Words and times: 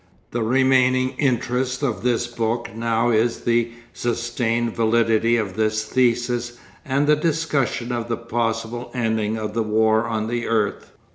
The 0.31 0.41
remaining 0.41 1.11
interest 1.19 1.83
of 1.83 2.01
this 2.01 2.25
book 2.25 2.69
now 2.73 3.11
is 3.11 3.41
the 3.41 3.69
sustained 3.93 4.75
validity 4.75 5.37
of 5.37 5.55
this 5.55 5.85
thesis 5.85 6.57
and 6.83 7.05
the 7.05 7.15
discussion 7.15 7.91
of 7.91 8.09
the 8.09 8.17
possible 8.17 8.89
ending 8.95 9.37
of 9.37 9.55
war 9.55 10.05
on 10.07 10.25
the 10.27 10.47
earth. 10.47 10.91